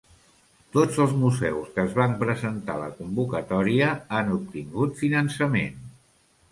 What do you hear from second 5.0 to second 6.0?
finançament.